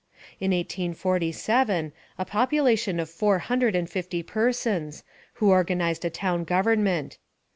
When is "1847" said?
0.49-1.93